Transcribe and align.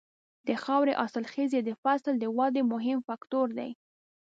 د 0.47 0.49
خاورې 0.63 0.93
حاصلخېزي 0.99 1.59
د 1.63 1.69
فصل 1.81 2.13
د 2.19 2.25
ودې 2.37 2.63
مهم 2.73 2.99
فکتور 3.07 3.47
دی. 3.57 3.71